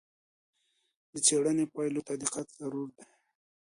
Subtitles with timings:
[1.11, 3.07] د څېړنې پایلو ته دقت ضروری دی.